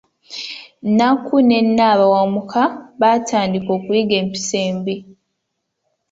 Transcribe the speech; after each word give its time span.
Nnakku 0.87 1.35
ne 1.47 1.59
Nabawamuka 1.75 2.61
baatandika 2.99 3.69
okuyiga 3.77 4.15
empisa 4.21 4.57
embi. 4.69 4.95